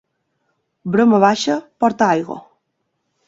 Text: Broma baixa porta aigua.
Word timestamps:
Broma 0.95 1.19
baixa 1.25 1.57
porta 1.83 2.07
aigua. 2.13 2.39